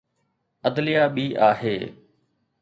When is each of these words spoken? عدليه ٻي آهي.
عدليه 0.65 1.03
ٻي 1.15 1.25
آهي. 1.49 1.77